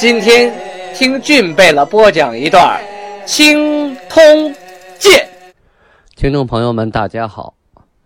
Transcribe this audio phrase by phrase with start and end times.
[0.00, 0.50] 今天
[0.94, 2.82] 听俊贝勒播讲一段
[3.26, 4.24] 《青通
[4.98, 5.12] 剑》。
[6.16, 7.52] 听众朋友们，大家好。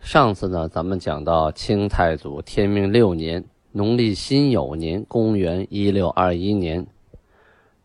[0.00, 6.84] 上次呢，咱们讲到清太祖天命六年，农历辛酉年，公元一六二一年，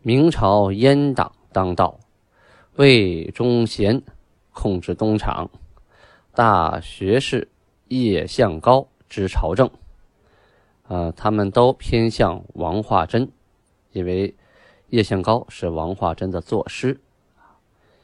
[0.02, 1.95] 明朝阉党当道，
[2.78, 4.02] 魏忠贤
[4.52, 5.48] 控制东厂，
[6.34, 7.48] 大学士
[7.89, 9.70] 叶向高知朝政。
[10.88, 13.30] 呃，他们都偏向王化贞，
[13.91, 14.35] 因为
[14.89, 16.99] 叶向高是王化贞的作师，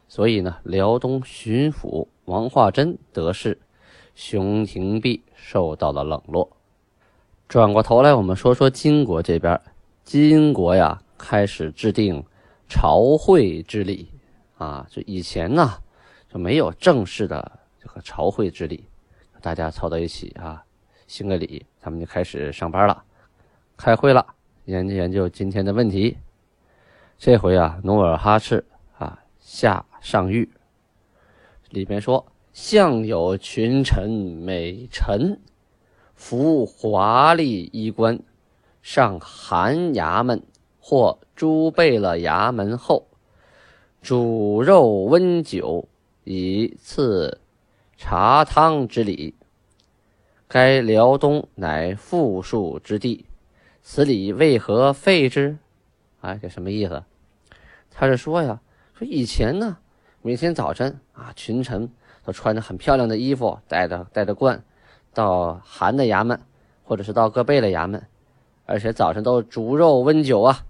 [0.07, 3.59] 所以呢，辽东巡抚王化贞得势，
[4.15, 6.49] 熊廷弼受到了冷落。
[7.47, 9.59] 转过头来，我们说说金国这边，
[10.03, 12.23] 金国呀开始制定
[12.67, 14.09] 朝会之礼
[14.57, 15.75] 啊，就以前呢
[16.31, 18.87] 就没有正式的这个朝会之礼，
[19.41, 20.63] 大家凑到一起啊。
[21.07, 23.03] 行个礼，咱们就开始上班了，
[23.77, 24.25] 开会了，
[24.65, 26.17] 研究研究今天的问题。
[27.19, 28.65] 这回啊，努尔哈赤
[28.97, 30.49] 啊下上谕，
[31.69, 35.39] 里边说：相有群臣美臣，
[36.15, 38.19] 服华丽衣冠，
[38.81, 40.41] 上寒衙门
[40.79, 43.05] 或诸贝勒衙门后，
[44.01, 45.87] 煮肉温酒，
[46.23, 47.39] 以赐
[47.97, 49.35] 茶汤之礼。
[50.47, 53.24] 该辽东乃富庶之地，
[53.87, 55.59] 此礼为何废之？
[56.19, 57.03] 啊，这什么意思？
[57.91, 58.59] 他是说呀，
[58.95, 59.77] 说以前呢，
[60.23, 61.91] 每天早晨啊，群臣
[62.23, 64.63] 都穿着很漂亮的衣服，带着带着冠，
[65.13, 66.41] 到韩的衙门，
[66.83, 68.03] 或者是到各贝勒衙门，
[68.65, 70.65] 而且早晨都是煮肉温酒啊，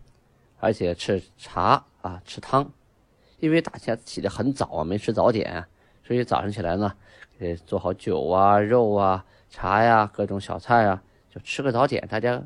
[0.59, 2.69] 而且吃茶啊，吃汤，
[3.39, 5.65] 因为大家起得很早啊，没吃早点，
[6.03, 6.93] 所以早上起来呢，
[7.39, 9.23] 给做好酒啊，肉啊。
[9.49, 11.01] 茶呀，各种小菜啊，
[11.33, 12.43] 就吃个早点，大家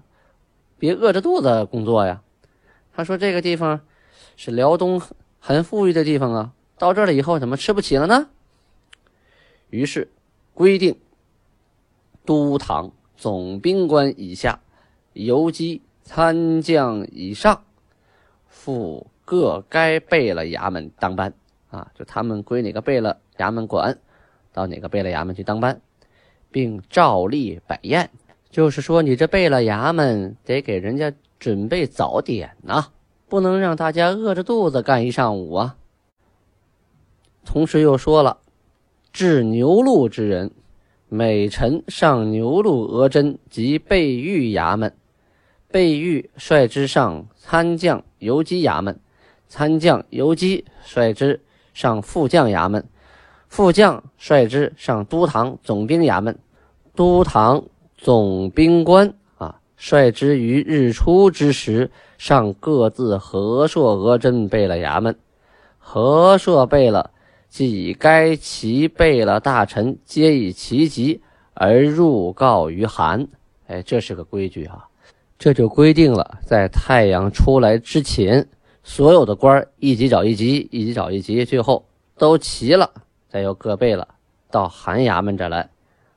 [0.80, 2.24] 别饿着肚子工作呀。
[2.94, 3.82] 他说这个地方
[4.36, 5.02] 是辽东
[5.40, 8.30] 很富裕的地方啊，到这了以后怎么吃不起了呢？
[9.70, 10.10] 于是
[10.54, 10.98] 规定
[12.26, 14.62] 都堂总兵官以下，
[15.14, 17.64] 游击参将以上，
[18.48, 21.34] 赴各该贝勒衙门当班
[21.70, 24.00] 啊，就他们归哪个贝勒衙门管，
[24.54, 25.82] 到哪个贝勒衙门去当班。
[26.52, 28.10] 并照例摆宴，
[28.52, 32.88] 就是说，你这贝勒衙门得给人家准备早点呐，
[33.28, 35.76] 不能让大家饿着肚子干一上午啊。
[37.46, 38.40] 同时又说了，
[39.14, 40.52] 治牛录之人，
[41.08, 44.94] 每臣上牛录额真及备御衙门，
[45.72, 49.00] 备御率之上参将游击衙门，
[49.48, 51.40] 参将游击率之
[51.74, 52.84] 上副将衙门。
[53.48, 56.38] 副将率之上都堂总兵衙门，
[56.96, 57.64] 都堂
[58.02, 65.18] 总兵官啊率之于日出之时上各自和硕额真贝勒衙门，
[65.78, 67.12] 和硕贝勒
[67.50, 71.22] 即以该其贝勒大臣皆以其级
[71.54, 73.28] 而入告于韩。
[73.68, 74.88] 哎，这是个规矩啊，
[75.38, 78.48] 这就规定了，在太阳出来之前，
[78.82, 81.86] 所有的官一级找一级，一级找一级，最后
[82.18, 82.90] 都齐了。
[83.28, 84.08] 再由各贝勒
[84.50, 85.70] 到韩衙门这来，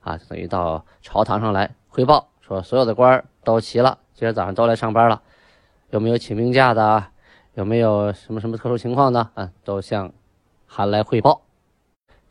[0.03, 5.23] 啊，等于到朝堂上来汇报，说所有的官都齐了，今天早上都来上班了，
[5.91, 7.07] 有没有请病假的？
[7.55, 9.29] 有没有什么什么特殊情况的？
[9.35, 10.13] 啊，都向
[10.67, 11.43] 韩来汇报。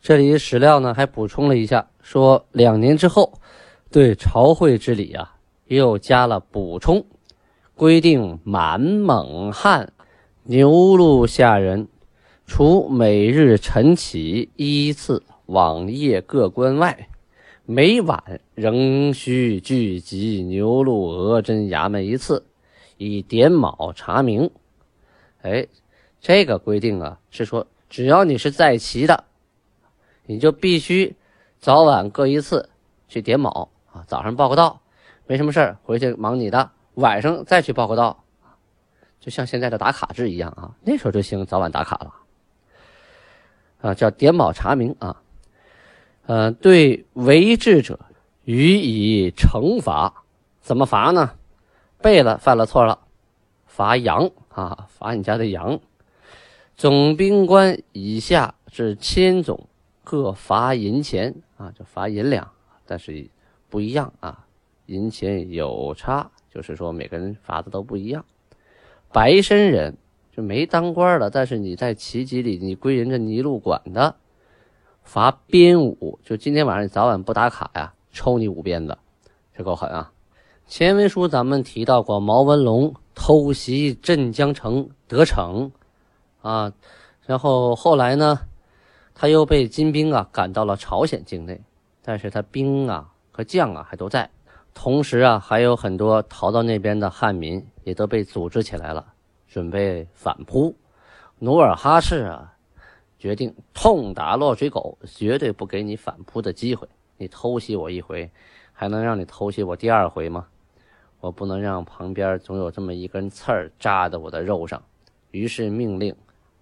[0.00, 3.34] 这里史料呢还补充了一下，说两年之后，
[3.90, 7.06] 对朝会之礼啊，又加了补充，
[7.76, 9.92] 规定满蒙汉
[10.42, 11.86] 牛录下人。
[12.44, 17.08] 除每日晨起依次往谒各官外，
[17.64, 22.44] 每晚仍需聚集牛录额真衙门一次，
[22.96, 24.50] 以点卯查明。
[25.42, 25.68] 哎，
[26.20, 29.22] 这个规定啊，是说只要你是在齐的，
[30.26, 31.14] 你就必须
[31.60, 32.68] 早晚各一次
[33.06, 34.02] 去点卯啊。
[34.08, 34.82] 早上报个到，
[35.28, 38.24] 没什么事儿，回去忙你的；晚上再去报个到，
[39.20, 40.74] 就像现在的打卡制一样啊。
[40.82, 42.12] 那时候就兴早晚打卡了。
[43.82, 45.21] 啊，叫点卯查明啊，
[46.26, 47.98] 呃，对违制者
[48.44, 50.24] 予以惩罚。
[50.60, 51.32] 怎么罚呢？
[52.00, 53.00] 贝勒犯了错了，
[53.66, 55.80] 罚羊啊，罚你家的羊。
[56.76, 59.68] 总兵官以下至千总，
[60.04, 62.50] 各罚银钱啊，就罚银两，
[62.86, 63.28] 但是
[63.68, 64.46] 不一样啊，
[64.86, 68.24] 银钱有差，就是说每个人罚的都不一样。
[69.12, 69.96] 白身人
[70.34, 74.16] 就没当官的，但是你在旗籍里，你归人家尼禄管的，
[75.02, 78.96] 罚鞭五，就今天晚上你早晚不打卡呀，抽你五鞭子，
[79.56, 80.10] 这够狠啊！
[80.66, 85.70] 前文书咱们提到过，毛文龙偷袭镇江城得逞，
[86.40, 86.72] 啊，
[87.26, 88.40] 然后后来呢，
[89.14, 91.60] 他又被金兵啊赶到了朝鲜境内，
[92.02, 94.30] 但是他兵啊和将啊还都在，
[94.72, 99.04] 同时啊还有很多逃到那边的汉民也都被组织起来了，
[99.46, 100.74] 准备反扑。
[101.38, 102.54] 努尔哈赤啊
[103.22, 106.88] 决定痛打落水狗，绝对不给你反扑的机会。
[107.16, 108.28] 你偷袭我一回，
[108.72, 110.48] 还能让你偷袭我第二回吗？
[111.20, 114.82] 我不能让旁边总有这么一根刺儿扎在我的肉上，
[115.30, 116.12] 于是命令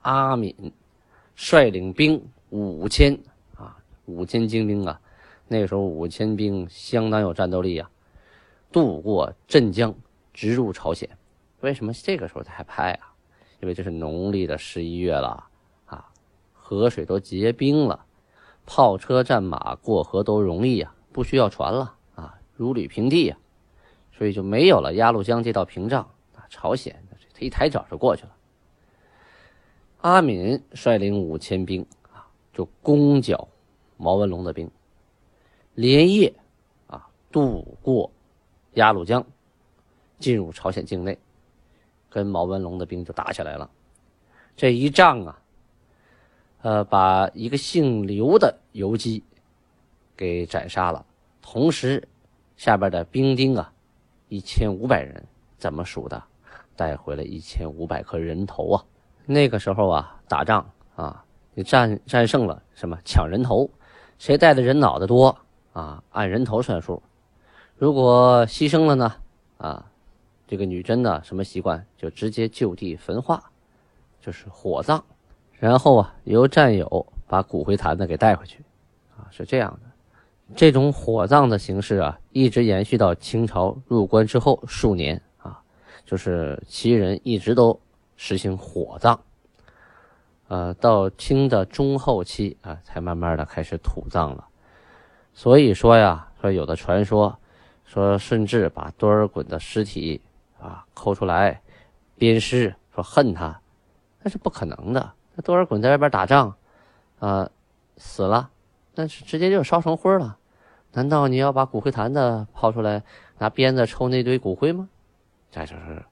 [0.02, 0.54] 阿敏
[1.34, 3.18] 率领兵五千
[3.56, 5.00] 啊，五千精兵啊，
[5.48, 7.90] 那时候五千兵相当有战斗力啊，
[8.70, 9.94] 渡过镇江，
[10.34, 11.08] 直入朝鲜。
[11.60, 13.14] 为什么这个时候才派啊？
[13.60, 15.42] 因为这是农历的十一月了，
[16.70, 18.06] 河水都结冰了，
[18.64, 23.37] 炮车战马过河都容易啊，不需要船了啊，如履平地呀。
[24.12, 26.02] 所以就没有了鸭绿江这道屏障
[26.37, 26.46] 啊！
[26.49, 27.02] 朝鲜
[27.34, 28.37] 他一抬脚就过去了。
[30.02, 33.49] 阿敏率领五千兵啊，就攻剿
[33.96, 34.70] 毛文龙的兵，
[35.75, 36.32] 连夜
[36.87, 38.12] 啊渡过
[38.75, 39.26] 鸭绿江，
[40.20, 41.19] 进入朝鲜境内，
[42.08, 43.69] 跟毛文龙的兵就打起来了。
[44.55, 45.39] 这一仗啊，
[46.62, 49.22] 呃，把一个姓刘的游击
[50.16, 51.04] 给斩杀了，
[51.40, 52.06] 同时
[52.56, 53.72] 下边的兵丁啊。
[54.28, 55.24] 一千五百人
[55.58, 56.22] 怎么数的？
[56.76, 58.84] 带回了一千五百颗人头啊！
[59.26, 61.24] 那个时候啊，打仗啊，
[61.54, 62.96] 你战战胜了什么？
[63.04, 63.68] 抢人头，
[64.18, 65.36] 谁带的人脑袋多
[65.72, 66.00] 啊？
[66.12, 67.02] 按人头算数。
[67.76, 69.16] 如果牺牲了呢？
[69.58, 69.90] 啊，
[70.46, 71.84] 这个女真的什么习惯？
[71.96, 73.50] 就直接就地焚化，
[74.20, 75.04] 就是火葬，
[75.60, 78.64] 然后啊，由战友把骨灰坛子给带回去，
[79.14, 79.90] 啊，是这样的。
[80.56, 85.60] 这种火葬的形式啊，一直延续到清朝入关之后数年啊，
[86.06, 87.78] 就是旗人一直都
[88.16, 89.20] 实行火葬，
[90.48, 94.46] 呃，到清的中后期啊，才慢慢的开始土葬了。
[95.34, 97.38] 所以说呀，说有的传说
[97.84, 100.22] 说顺治把多尔衮的尸体
[100.58, 101.60] 啊抠出来
[102.16, 103.60] 鞭尸，说恨他，
[104.22, 105.12] 那是不可能的。
[105.35, 106.55] 那多尔衮在外边打仗
[107.19, 107.50] 啊
[107.97, 108.50] 死了，
[108.94, 110.37] 那是直接就烧成灰了。
[110.93, 113.03] 难道你要把骨灰坛子抛出来，
[113.38, 114.88] 拿鞭子抽那堆骨灰吗？
[115.50, 116.05] 这就是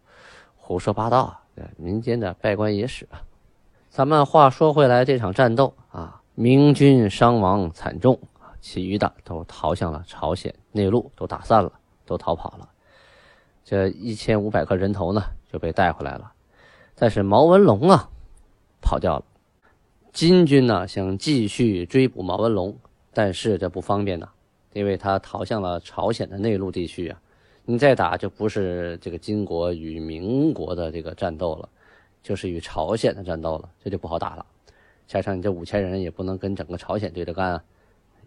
[0.57, 1.41] 胡说八道，
[1.77, 3.23] 民间的拜官野史啊！
[3.91, 8.19] 咱们话说回来，这场战斗啊，明军伤亡惨重，
[8.61, 11.73] 其余的都逃向了朝鲜内陆，都打散了，
[12.07, 12.69] 都逃跑了。
[13.65, 15.23] 这一千五百颗人头呢，
[15.53, 16.33] 就被带回来了。
[16.95, 18.09] 但是毛文龙啊，
[18.81, 19.25] 跑掉了。
[20.13, 22.77] 金军呢，想继续追捕毛文龙，
[23.13, 24.29] 但是这不方便呢。
[24.75, 27.21] 因为他逃向了朝鲜的内陆地区啊，
[27.65, 31.69] 你再打就不是这个金国与民国的这个战斗了，
[32.23, 34.45] 就是与朝鲜的战斗了，这就不好打了。
[35.07, 37.65] 加上你这五千人也不能跟整个朝鲜对着干啊，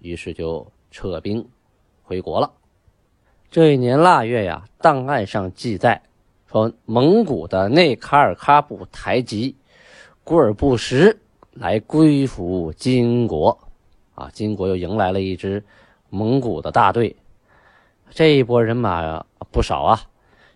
[0.01, 1.47] 于是就撤兵
[2.03, 2.51] 回国了。
[3.49, 6.01] 这一年腊月呀，档案上记载
[6.51, 9.55] 说，蒙古的内卡尔喀布台吉
[10.23, 11.17] 古尔布什
[11.51, 13.57] 来归服金国，
[14.15, 15.63] 啊，金国又迎来了一支。
[16.13, 17.15] 蒙古的大队，
[18.09, 20.01] 这一波人马不少啊。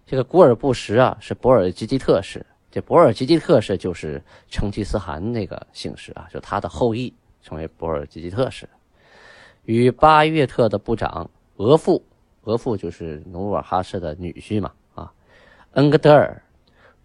[0.06, 2.46] 这个古尔布什啊，是博尔济吉特氏。
[2.70, 8.68] 这博尔济吉特氏就是成吉思汗那个姓氏啊，就他的后裔成为博尔济吉特氏。
[9.64, 12.02] 与巴月特的部长额驸，
[12.44, 15.14] 额驸就是努尔哈赤的女婿嘛啊，
[15.72, 16.44] 恩格德尔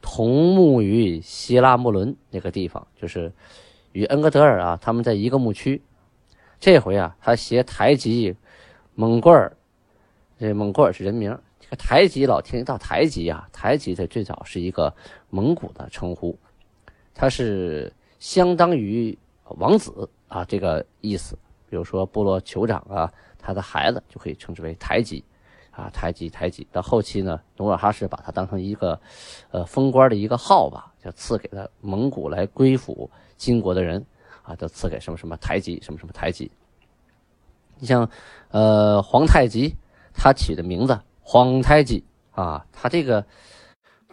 [0.01, 3.33] 同墓于希拉木伦那个地方，就是
[3.93, 5.83] 与恩格德尔啊，他们在一个牧区。
[6.59, 8.37] 这回啊，他携台吉、
[8.95, 9.57] 蒙古尔，
[10.39, 11.39] 这蒙古尔是人名。
[11.59, 14.95] 这个台吉老听到台吉啊，台吉它最早是一个
[15.31, 16.39] 蒙古的称呼，
[17.15, 21.39] 它是相当于王子啊这个意思。
[21.69, 25.23] 比如说部落酋长啊，他的孩子就可以称之为台吉
[25.71, 26.67] 啊，台吉台吉。
[26.73, 29.01] 到后期呢，努尔哈赤把他当成一个
[29.51, 34.05] 呃封官的一个号吧，就赐给了蒙古来归附金国的人。
[34.43, 36.51] 啊，都赐给什么什么台吉，什么什么台吉。
[37.79, 38.09] 你像，
[38.49, 39.77] 呃，皇太极，
[40.15, 43.25] 他起的名字皇太极啊，他这个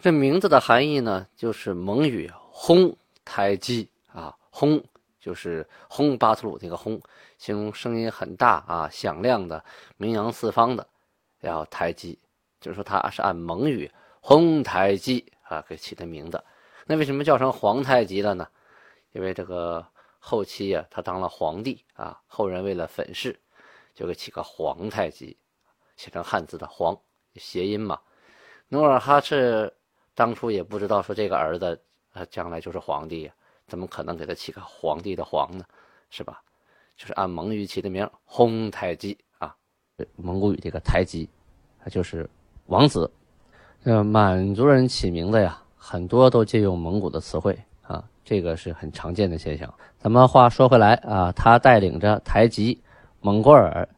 [0.00, 4.80] 这名字的含义呢，就是蒙语“轰台吉”啊，“轰”
[5.18, 7.00] 就是“轰巴图鲁”这个“轰”，
[7.38, 9.64] 形容声音很大啊、响亮的、
[9.96, 10.86] 名扬四方的，
[11.40, 12.18] 叫胎基，
[12.60, 13.90] 就是说他是按蒙语
[14.20, 16.42] “轰胎基”啊给起的名字。
[16.86, 18.48] 那为什么叫成皇太极了呢？
[19.12, 19.86] 因为这个
[20.18, 23.38] 后期呀，他当了皇帝啊，后人为了粉饰，
[23.94, 25.36] 就给起个皇太极，
[25.96, 26.98] 写成汉字的“皇”，
[27.36, 28.00] 谐音嘛。
[28.68, 29.72] 努尔哈赤。
[30.14, 31.80] 当初也不知道说这个儿子，
[32.12, 33.32] 呃，将来就是皇帝呀，
[33.68, 35.64] 怎么可能给他起个皇帝的皇呢？
[36.10, 36.42] 是吧？
[36.96, 39.16] 就是按蒙语起的名，轰太极，
[40.16, 41.28] 蒙古语这个台吉，
[41.82, 42.28] 他就是
[42.66, 43.10] 王子。
[43.84, 49.72] 呃，满族人起名字呀，很多都借用蒙古的词汇啊，这个是很常见的现象。
[49.98, 52.80] 咱们话说回来啊，他带领着台吉、
[53.20, 53.88] 蒙古尔，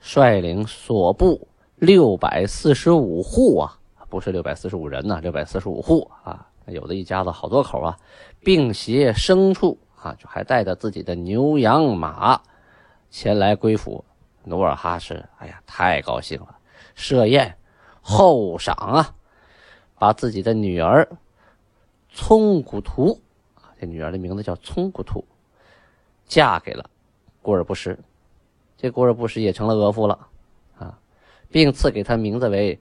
[0.00, 1.46] 率领所部
[1.76, 3.78] 六百四十五户啊。
[4.08, 7.98] 不是六百四十五人呢，六百四十五户啊，有的一家子好多口啊，
[8.44, 12.40] 并携牲畜啊，就还带着自己的牛羊马
[13.10, 14.04] 前来归府。
[14.44, 16.56] 努尔哈赤，哎呀，太高兴了，
[16.94, 17.56] 设宴
[18.00, 19.14] 厚赏啊，
[19.98, 21.08] 把自己的女儿
[22.10, 23.20] 聪古图，
[23.80, 25.24] 这女儿的名字叫聪古图，
[26.26, 26.88] 嫁给了
[27.42, 27.98] 古尔布什，
[28.76, 30.28] 这古尔布什也成了额驸了
[30.78, 30.98] 啊，
[31.50, 32.78] 并赐给他名字为。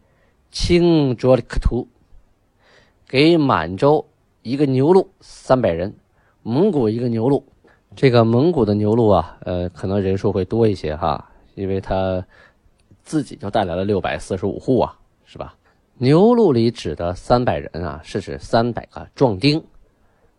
[0.56, 1.88] 清卓里克图
[3.08, 4.06] 给满洲
[4.44, 5.96] 一个牛录三百人，
[6.44, 7.44] 蒙古一个牛录。
[7.96, 12.26] 这个蒙古的牛录啊，呃，可能人数会多一些哈，因为他
[13.04, 15.56] 自己就带来了六百四十五户啊，是吧？
[15.98, 19.64] 牛录里指的三百人啊，是指三百个壮丁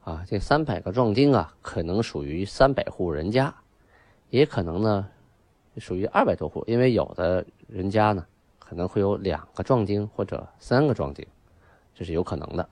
[0.02, 0.24] 啊。
[0.28, 3.54] 这三百个壮丁啊，可能属于三百户人家，
[4.30, 5.08] 也可能呢
[5.78, 8.24] 属于二百多户，因为有的人家呢。
[8.66, 11.24] 可能会有两个壮丁或者三个壮丁，
[11.94, 12.66] 这是有可能的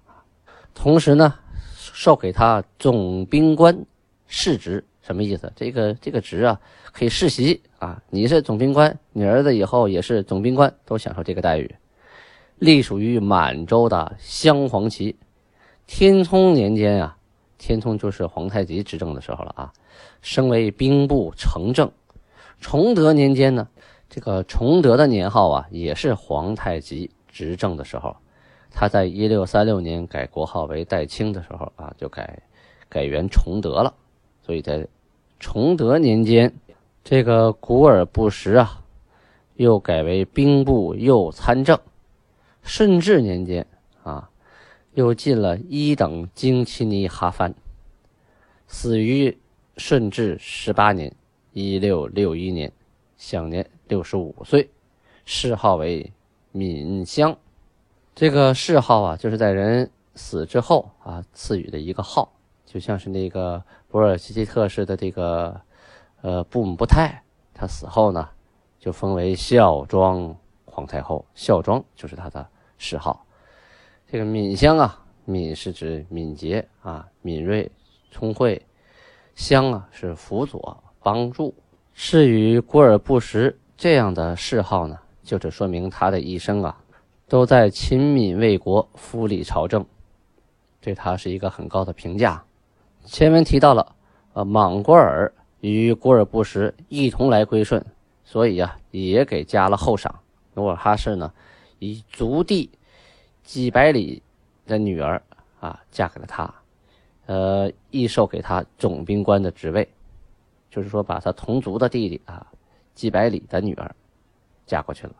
[0.74, 1.34] 同时呢，
[1.76, 3.84] 授给他总兵官
[4.26, 5.52] 世职，什么意思？
[5.54, 6.60] 这个这个职啊，
[6.92, 8.02] 可以世袭啊。
[8.08, 11.74] 你是总兵官，你儿子以后也是总兵官，都享受这个待遇。
[12.58, 15.16] 隶属于满洲的镶黄旗。
[15.86, 17.16] 天聪年间啊，
[17.58, 19.72] 天聪就是皇太极执政的时候了啊，
[20.20, 21.90] 升为兵部承正。
[22.60, 23.68] 崇德年间呢。
[24.14, 28.14] 这个崇德的年号啊，也是皇太极执政的时候。
[28.70, 32.42] 他在一六三六年改国号为代清的时候啊，就改
[32.90, 33.94] 改元崇德了。
[34.44, 34.86] 所以在
[35.40, 36.52] 崇德年间，
[37.02, 38.82] 这个古尔布什啊，
[39.54, 41.78] 又改为兵部右参政。
[42.62, 43.66] 顺治年间
[44.02, 44.30] 啊，
[44.94, 47.54] 又进了一等京奇尼哈藩，
[48.66, 49.38] 死于
[49.76, 51.14] 顺治十八年
[51.52, 52.72] （一六六一年），
[53.16, 53.68] 享年。
[53.88, 54.70] 六十五岁，
[55.26, 56.10] 谥号为
[56.50, 57.36] 敏香。
[58.14, 62.32] 这个谥号啊，就是在人死之后啊赐予的一个号，
[62.64, 65.60] 就像是那个博尔济吉特氏的这个
[66.22, 67.22] 呃布姆布泰，
[67.52, 68.26] 他死后呢
[68.78, 70.34] 就封为孝庄
[70.64, 73.26] 皇太后，孝庄就是他的谥号。
[74.10, 77.70] 这个敏香啊，敏是指敏捷啊，敏锐、
[78.10, 78.58] 聪慧；
[79.34, 81.54] 香啊是辅佐、帮助。
[81.92, 83.54] 是与古尔布什。
[83.76, 86.78] 这样的谥号呢，就是说明他的一生啊，
[87.28, 89.84] 都在勤敏为国、辅理朝政，
[90.80, 92.42] 对他是一个很高的评价。
[93.04, 93.94] 前文提到了，
[94.32, 97.84] 呃，莽古尔与古尔布什一同来归顺，
[98.24, 100.20] 所以啊，也给加了厚赏。
[100.54, 101.32] 努尔哈赤呢，
[101.78, 102.70] 以族弟
[103.42, 104.22] 几百里
[104.66, 105.22] 的女儿
[105.60, 106.54] 啊，嫁给了他，
[107.26, 109.88] 呃，亦授给他总兵官的职位，
[110.70, 112.46] 就是说把他同族的弟弟啊。
[112.94, 113.96] 几百里的女儿
[114.66, 115.14] 嫁过去了。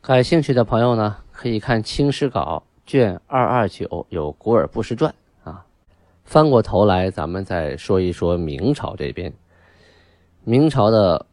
[0.00, 5.12] 感兴趣的朋友呢，可以看《清史稿》卷二二九有《古尔布什传》。
[6.24, 9.32] 翻过头来，咱们再说一说明朝这边。
[10.42, 11.26] 明朝的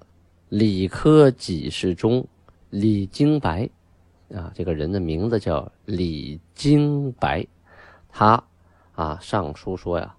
[0.50, 2.26] 理科给事中
[2.70, 3.70] 李经白
[4.34, 7.46] 啊，这个人的名字叫李经白。
[8.10, 8.44] 他
[8.94, 10.16] 啊上书说呀：“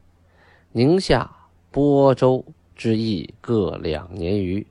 [0.73, 1.31] 宁夏、
[1.71, 4.67] 播州之役各两年余。”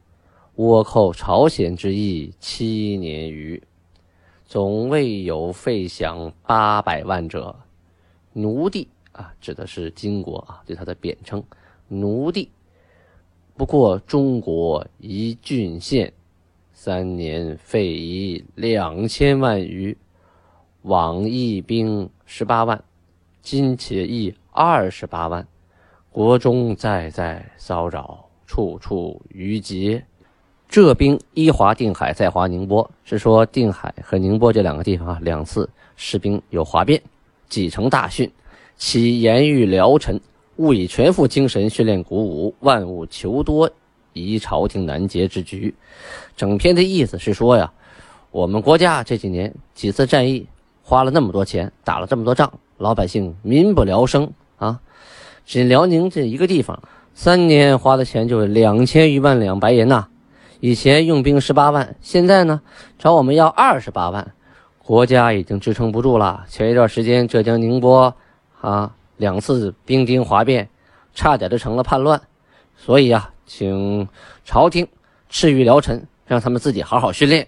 [0.58, 3.64] 倭寇朝鲜之役七年余，
[4.46, 7.56] 总未有费饷八百万者。
[8.34, 11.44] 奴隶啊，指的是金国啊，对他的贬称。
[11.88, 12.50] 奴隶
[13.56, 16.12] 不过中国一郡县，
[16.74, 19.96] 三年费夷两千万余，
[20.84, 22.84] 往役兵十八万，
[23.42, 25.46] 今且役二十八万，
[26.12, 30.04] 国中在在骚扰，处处余劫。
[30.70, 37.02] 浙兵一华定海，在华宁波，是说定海和宁波这两个地方啊，两次士兵有哗变。
[37.50, 38.32] 几成大训，
[38.82, 40.20] 其言语辽臣
[40.56, 43.70] 勿以全副精神训练鼓舞，万物求多，
[44.12, 45.76] 以朝廷难节之局。
[46.36, 47.72] 整篇的意思是说呀，
[48.32, 50.48] 我们国家这几年几次战役，
[50.82, 54.80] 花了那么多钱，打了这么多仗，老百姓民不聊生啊。
[55.46, 56.82] 仅辽宁这一个地方，
[57.14, 60.08] 三年花的钱就是两千余万两白银呐。
[60.60, 62.62] 以前用兵十八万，现在呢
[62.98, 64.34] 找我们要二十八万，
[64.80, 66.46] 国家已经支撑不住了。
[66.50, 68.16] 前一段时间浙江宁波
[68.62, 70.70] 啊两次兵丁哗变，
[71.14, 72.22] 差点就成了叛乱，
[72.78, 74.08] 所以啊，请
[74.46, 74.88] 朝廷
[75.30, 77.48] 赐予辽臣，让他们自己好好训练，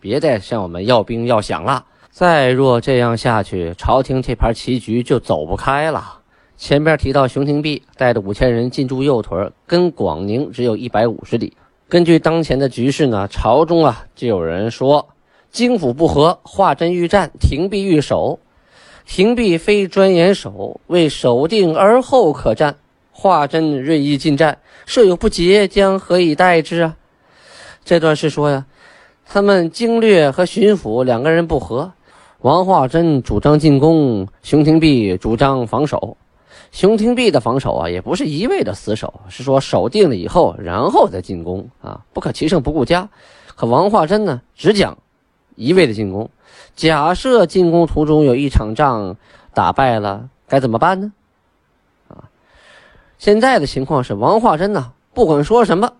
[0.00, 1.84] 别再向我们要兵要饷了。
[2.10, 6.20] 再若这样下去，朝廷这盘棋局就走不开了。
[6.56, 11.56] 前边提到熊廷弼带着五千人进驻右屯，跟广宁只有一百五十里。
[11.88, 15.08] 根据当前的局势呢，朝中啊就有人说，
[15.50, 18.38] 京府不和，华珍欲战，廷弼欲守。
[19.06, 22.76] 廷弼非专严守，为守定而后可战。
[23.16, 26.96] 华珍锐意进战，设有不捷，将何以待之啊？
[27.84, 28.66] 这段是说呀，
[29.24, 31.92] 他们经略和巡抚两个人不和，
[32.40, 36.16] 王化贞主张进攻，熊廷弼主张防守。
[36.72, 43.08] 熊廷弼的防守啊，也不是一味的死守，是说守定了以后，然后再进攻啊，不可其胜不顾家。
[43.54, 44.98] 可王化贞呢，只讲
[45.54, 46.28] 一味的进攻。
[46.74, 49.16] 假设进攻途中有一场仗
[49.52, 51.12] 打败了，该怎么办呢？
[52.08, 52.28] 啊，
[53.18, 55.92] 现在的情况是王化贞呢，不管说什么，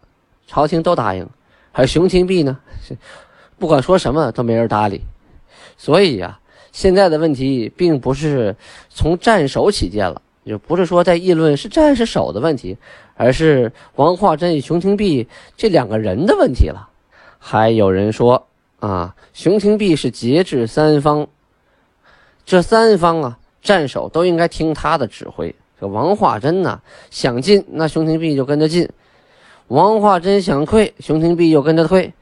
[0.46, 1.26] 朝廷都答应；
[1.72, 2.58] 还有熊廷弼呢，
[3.58, 5.02] 不管说什么都没人搭理。
[5.76, 6.38] 所以呀，
[6.72, 8.56] 现在的问题并不是
[8.88, 10.20] 从战守起见了。
[10.46, 12.76] 就不是说在议论是战是守的问题，
[13.14, 15.26] 而是王化贞与熊廷弼
[15.56, 16.90] 这两个人的问题了。
[17.38, 18.46] 还有人说
[18.84, 21.26] 啊，熊廷弼是节制三方，
[22.44, 25.54] 这三方啊战守都应该听他的指挥。
[25.80, 28.86] 这王化贞呢想进，那熊廷弼就跟着进；
[29.68, 32.12] 王化贞想退，熊廷弼又跟着退。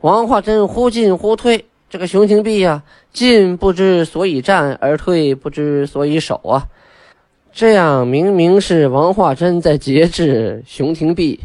[0.00, 6.68] 王化贞忽进忽退，这个熊廷弼呀进不知所以战，而退不知所以守啊。
[7.52, 11.40] 这样明明是王化贞在节制熊廷弼，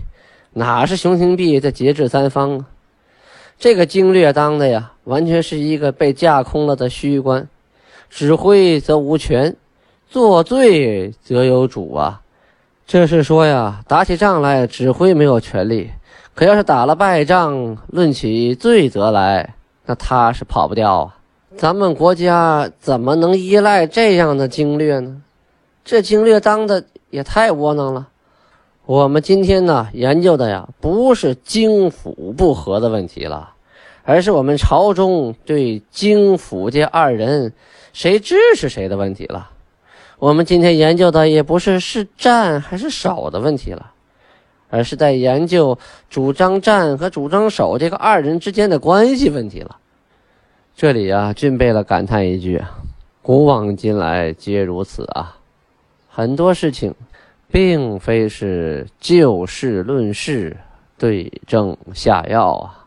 [0.54, 2.66] 哪是熊廷弼在节制三方啊？
[3.64, 7.48] 这个经略当的呀，完全是一个被架空了的虚官，
[8.10, 9.56] 指挥则无权，
[10.10, 12.20] 作罪则有主啊。
[12.86, 15.90] 这是说呀，打起仗来指挥没有权利，
[16.36, 21.18] 可要是打了败仗，论起罪责来，那他是跑不掉啊。
[21.56, 25.22] 咱们国家怎么能依赖这样的经略呢？
[25.86, 28.10] 这经略当的也太窝囊了。
[28.86, 33.52] 我们今天呢研究的呀，不是京府不和的问题了，
[34.04, 37.54] 而是我们朝中对京府这二人
[37.94, 39.50] 谁支持谁的问题了。
[40.20, 43.92] 我们今天研究的也不是是战还是守的问题了，
[44.70, 45.78] 而是在研究
[46.10, 49.78] 主张战和主张守这个二人之间的关系问题了。
[50.76, 52.62] 这里啊，俊贝勒感叹一句
[53.22, 55.38] ：“古往今来皆如此啊。”
[56.10, 56.94] 很多事情，
[57.52, 60.56] 并非是就事论事、
[60.98, 62.83] 对症下药啊，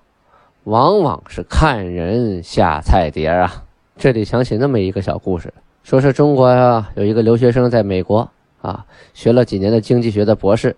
[0.67, 3.65] 往往是看人下菜碟啊。
[3.97, 8.29] 这里想起那么一个小故事，说是中国呀有一个留学生在美国
[8.61, 10.77] 啊学了几年的经济学的博士，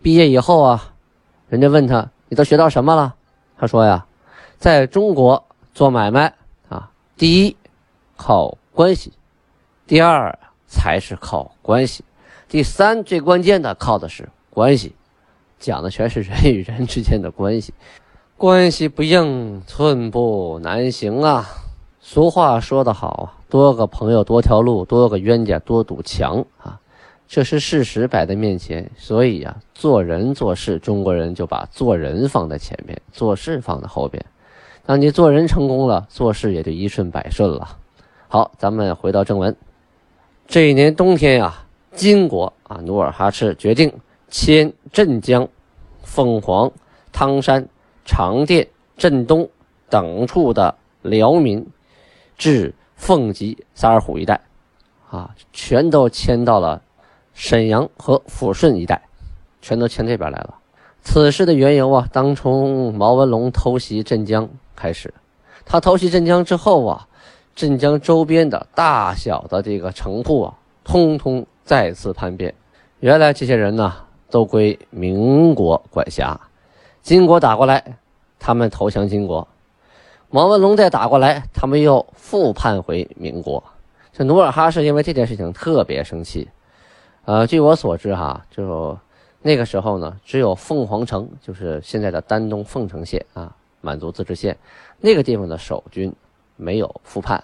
[0.00, 0.94] 毕业以后啊，
[1.48, 3.14] 人家问他你都学到什么了？
[3.58, 4.06] 他说呀，
[4.56, 5.44] 在中国
[5.74, 6.34] 做买卖
[6.68, 7.56] 啊，第一
[8.16, 9.12] 靠关系，
[9.86, 10.38] 第二。
[10.74, 12.02] 才是靠关系，
[12.48, 14.94] 第三最关键的靠的是关系，
[15.58, 17.74] 讲的全是人与人之间的关系，
[18.42, 21.48] 关系不硬，寸步难行啊。
[22.00, 26.80] 俗话说得好，多个朋友多条路，多个冤家多堵墙啊，
[27.28, 28.90] 这是事实摆在面前。
[28.96, 34.26] 所以啊，做人做事，中国人就把做人放在前面，做事放在后边。
[34.84, 37.76] 当你做人成功了，做事也就一顺百顺了。
[38.26, 39.56] 好，咱们回到正文。
[40.48, 43.92] 这一年冬天呀，金国啊，努尔哈赤决定
[44.28, 45.46] 迁镇江、
[46.02, 46.72] 凤凰、
[47.12, 47.68] 汤山、
[48.04, 49.48] 长甸、镇东
[49.88, 51.66] 等处的辽民
[52.36, 54.40] 至凤集、萨尔浒一带，
[55.10, 56.82] 啊，全都迁到了
[57.34, 59.02] 沈阳和抚顺一带，
[59.60, 60.54] 全都迁这边来了。
[61.02, 65.12] 此事的缘由啊，当从毛文龙偷袭镇江开始。
[65.64, 67.08] 他偷袭镇江之后啊。
[67.54, 72.54] 镇江周边的大小的这个城户啊，通通再次叛变。
[73.00, 73.92] 原来这些人呢，
[74.30, 76.40] 都归民国管辖。
[77.02, 77.98] 金国打过来，
[78.38, 79.48] 他们投降金国；
[80.30, 83.64] 毛文龙再打过来，他们又复叛回民国。
[84.12, 86.48] 这努尔哈赤因为这件事情特别生气。
[87.24, 88.96] 呃，据我所知哈，就
[89.40, 94.56] 那个时候呢，只有凤凰城，就是现在的丹东凤城县啊，满族自治县
[95.00, 96.14] 那个地方的守军
[96.54, 97.42] 没有复叛，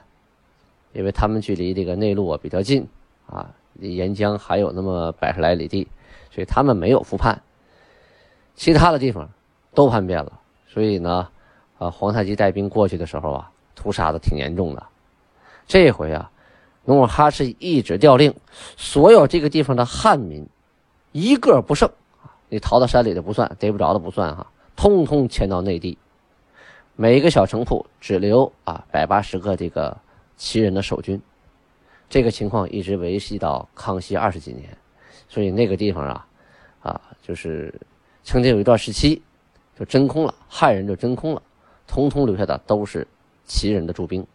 [0.93, 2.87] 因为他们距离这个内陆啊比较近
[3.27, 5.89] 啊，离沿江还有那么百十来里地，
[6.31, 7.43] 所以他们没有复叛。
[8.55, 9.31] 其他的地方
[9.75, 11.29] 都叛变了，所以呢，
[11.79, 14.87] 啊，皇太极带兵过去的时候啊，屠杀的挺严重的。
[15.67, 16.31] 这回啊，
[16.85, 18.35] 努尔哈赤一纸调令，
[18.77, 20.47] 所有这个地方的汉民
[21.13, 21.91] 一个不剩
[22.49, 25.99] 你逃到山里的不算，逮不着的不算哈，通通迁到内地。
[26.97, 29.97] 每一个小城铺只留啊百八十个这个
[30.37, 31.21] 旗人的守军。
[32.09, 34.77] 这个情况一直维系到康熙二十几年，
[35.29, 36.27] 所以那个地方啊，
[36.81, 37.73] 啊，就是
[38.25, 39.23] 曾经有一段时期
[39.79, 41.43] 就真空了，汉人就真空了，
[41.87, 43.07] 通通留下的都是
[43.45, 44.27] 旗人的驻兵。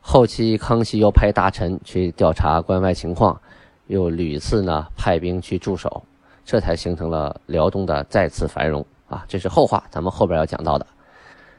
[0.00, 3.40] 后期康熙又派大臣去调查关外情况，
[3.86, 6.02] 又屡次呢派兵去驻守，
[6.44, 9.24] 这才形成了辽东的再次繁荣啊！
[9.26, 10.86] 这是后话，咱们后边要讲到的。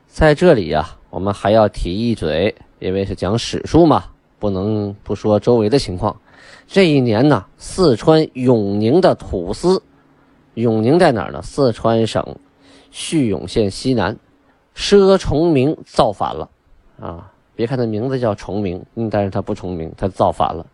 [0.08, 4.06] 在这里呀，我们还要提一嘴，因为是讲史书嘛，
[4.38, 6.16] 不能不说周围的情况。
[6.68, 9.82] 这一年呢，四川永宁的土司，
[10.54, 11.42] 永宁在哪儿呢？
[11.42, 12.24] 四川省
[12.92, 14.18] 叙永县西南，
[14.76, 16.50] 佘崇明造反了
[17.00, 17.32] 啊！
[17.56, 20.66] 别看他名字叫崇明，嗯，但是他不崇明，他造反了，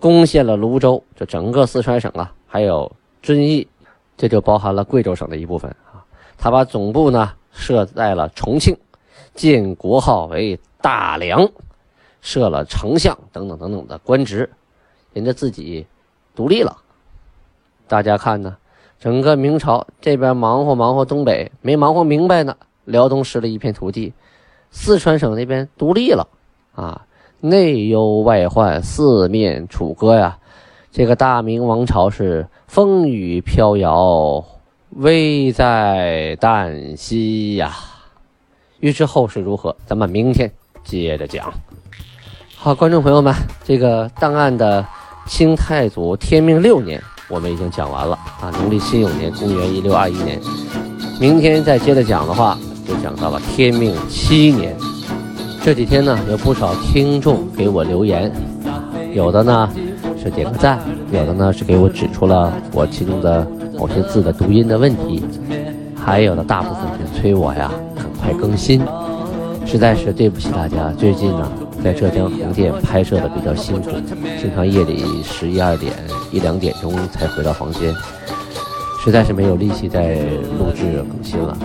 [0.00, 2.90] 攻陷了泸州，这整个四川省啊，还有
[3.22, 3.68] 遵义，
[4.16, 6.04] 这就包含了贵州省的一部分啊。
[6.36, 8.76] 他把总部呢设在了重庆，
[9.34, 11.48] 建国号为大梁，
[12.20, 14.50] 设了丞相等等等等的官职，
[15.12, 15.86] 人家自己
[16.34, 16.76] 独立了。
[17.86, 18.56] 大家看呢，
[19.00, 24.12] 整个明朝这边忙活忙活东北，没忙活明白呢，辽东失了一片土地。
[24.70, 26.26] 四川省那边独立了，
[26.74, 27.06] 啊，
[27.40, 30.38] 内忧外患，四面楚歌呀。
[30.90, 34.44] 这个大明王朝是风雨飘摇，
[34.90, 37.76] 危在旦夕呀。
[38.80, 40.50] 欲知后事如何，咱们明天
[40.82, 41.52] 接着讲。
[42.56, 43.32] 好，观众朋友们，
[43.64, 44.84] 这个档案的
[45.26, 50.40] 清太祖天命六年，我们已经讲完了啊，农历辛酉年，公元一六二一年。
[51.20, 52.58] 明天再接着讲的话。
[52.88, 54.74] 就讲到了天命七年，
[55.62, 58.32] 这几天呢，有不少听众给我留言，
[59.12, 59.68] 有的呢
[60.16, 60.80] 是点个赞，
[61.12, 65.22] 有的呢是给我指出了我其中的某些字的读音的问题，
[65.94, 68.80] 还有的大部分是催我呀赶快更新，
[69.66, 70.90] 实在是对不起大家。
[70.96, 71.46] 最近呢，
[71.82, 73.90] 在浙江横店拍摄的比较辛苦，
[74.40, 75.92] 经常夜里十一二点、
[76.30, 77.94] 一两点钟才回到房间，
[79.02, 80.14] 实在是没有力气再
[80.58, 81.56] 录制更新了。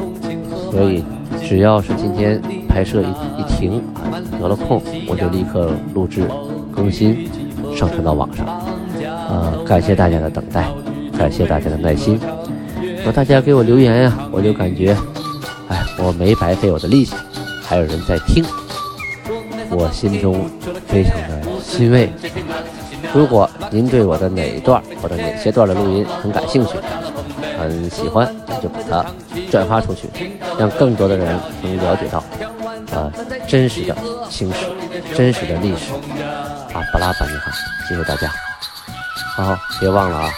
[0.71, 1.03] 所以，
[1.43, 6.23] 只要是今天拍摄一一停啊，得了空，我就立刻录制、
[6.71, 7.29] 更新、
[7.75, 8.45] 上传到网上。
[9.29, 10.67] 呃，感谢大家的等待，
[11.17, 12.19] 感谢大家的耐心。
[13.05, 14.95] 那大家给我留言呀，我就感觉，
[15.67, 17.15] 哎，我没白费我的力气，
[17.61, 18.43] 还有人在听，
[19.75, 20.49] 我心中
[20.87, 22.11] 非常的欣慰。
[23.13, 26.73] 如果您对我的哪一段或者哪些段的录音很感兴趣，
[27.59, 29.05] 很喜欢，那就把它
[29.51, 30.09] 转发出去，
[30.57, 32.23] 让更多的人能了解到，
[32.91, 33.11] 呃，
[33.47, 33.95] 真实的
[34.29, 34.65] 青史，
[35.15, 35.93] 真实的历史。
[36.73, 37.51] 啊，巴拉巴你好，
[37.87, 38.31] 谢谢大家。
[39.35, 40.29] 好，别忘了啊，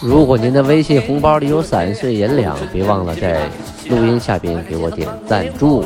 [0.00, 3.42] 如果您的微信红包里有散碎银两，别忘了在
[3.90, 5.84] 录音下边给我点赞助。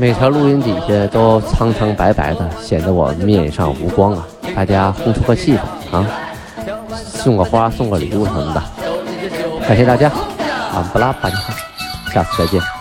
[0.00, 4.24] 每条录音底下都苍苍白白的，显得我面上无光啊。
[4.54, 5.58] 大家烘出个气
[5.90, 6.06] 氛啊，
[6.94, 8.62] 送个花，送个礼物什么的。
[9.66, 10.08] 感谢大家，
[10.72, 11.34] 啊，不拉不拉，
[12.14, 12.77] 下次再见。